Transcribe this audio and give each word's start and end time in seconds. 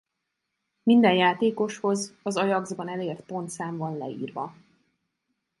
Minden 0.83 1.13
játékoshoz 1.13 2.13
az 2.23 2.35
Ajax-ban 2.37 2.89
elért 2.89 3.21
pontszám 3.25 3.77
van 3.77 3.97
leírva. 3.97 4.55